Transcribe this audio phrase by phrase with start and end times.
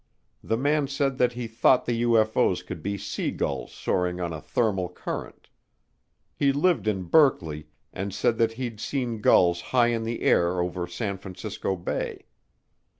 [0.43, 4.41] The man said that he thought the UFO's could be sea gulls soaring on a
[4.41, 5.47] thermal current.
[6.33, 10.87] He lived in Berkeley and said that he'd seen gulls high in the air over
[10.87, 12.25] San Francisco Bay.